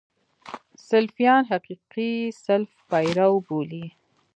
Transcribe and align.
سلفیان 0.89 1.43
حقیقي 1.51 2.11
سلف 2.45 2.71
پیرو 2.89 3.33
بولي. 3.47 3.85